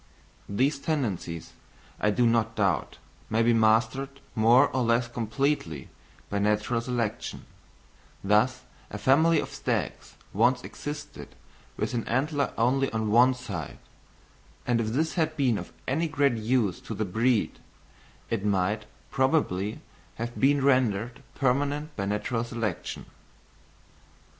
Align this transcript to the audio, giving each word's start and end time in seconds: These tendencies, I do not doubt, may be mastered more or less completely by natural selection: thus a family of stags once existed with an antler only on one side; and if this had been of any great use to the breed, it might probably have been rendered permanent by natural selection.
These 0.49 0.79
tendencies, 0.79 1.53
I 1.99 2.09
do 2.09 2.25
not 2.25 2.55
doubt, 2.55 2.97
may 3.29 3.43
be 3.43 3.53
mastered 3.53 4.19
more 4.33 4.69
or 4.75 4.81
less 4.81 5.07
completely 5.07 5.89
by 6.27 6.39
natural 6.39 6.81
selection: 6.81 7.45
thus 8.23 8.63
a 8.89 8.97
family 8.97 9.39
of 9.39 9.51
stags 9.51 10.15
once 10.33 10.63
existed 10.63 11.35
with 11.77 11.93
an 11.93 12.07
antler 12.07 12.51
only 12.57 12.91
on 12.91 13.11
one 13.11 13.35
side; 13.35 13.77
and 14.65 14.81
if 14.81 14.87
this 14.87 15.13
had 15.13 15.37
been 15.37 15.59
of 15.59 15.71
any 15.87 16.07
great 16.07 16.33
use 16.33 16.81
to 16.81 16.95
the 16.95 17.05
breed, 17.05 17.59
it 18.31 18.43
might 18.43 18.85
probably 19.11 19.81
have 20.15 20.35
been 20.39 20.63
rendered 20.63 21.21
permanent 21.35 21.95
by 21.95 22.05
natural 22.07 22.43
selection. 22.43 23.05